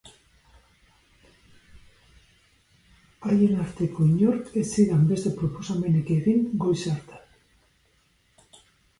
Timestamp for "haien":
3.27-3.59